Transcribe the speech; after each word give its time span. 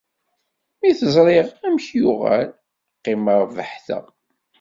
Mi 0.79 0.91
t-ẓriɣ 0.99 1.47
amek 1.67 1.87
yuɣal, 2.01 2.49
qqimeɣ 2.97 3.41
behteɣ 3.55 4.05